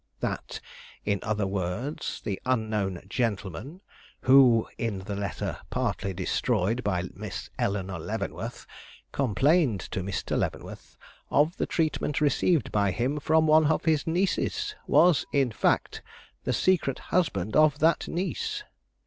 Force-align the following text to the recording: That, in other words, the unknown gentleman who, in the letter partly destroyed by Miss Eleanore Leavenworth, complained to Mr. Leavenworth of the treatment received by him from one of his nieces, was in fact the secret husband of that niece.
That, 0.19 0.61
in 1.05 1.19
other 1.21 1.45
words, 1.45 2.21
the 2.23 2.41
unknown 2.43 3.03
gentleman 3.07 3.81
who, 4.21 4.67
in 4.79 4.97
the 5.05 5.15
letter 5.15 5.59
partly 5.69 6.11
destroyed 6.11 6.83
by 6.83 7.03
Miss 7.13 7.51
Eleanore 7.59 7.99
Leavenworth, 7.99 8.65
complained 9.11 9.79
to 9.91 10.01
Mr. 10.01 10.35
Leavenworth 10.35 10.97
of 11.29 11.55
the 11.57 11.67
treatment 11.67 12.19
received 12.19 12.71
by 12.71 12.89
him 12.89 13.19
from 13.19 13.45
one 13.45 13.67
of 13.67 13.85
his 13.85 14.07
nieces, 14.07 14.73
was 14.87 15.27
in 15.31 15.51
fact 15.51 16.01
the 16.45 16.51
secret 16.53 16.97
husband 17.13 17.55
of 17.55 17.77
that 17.77 18.07
niece. 18.07 18.63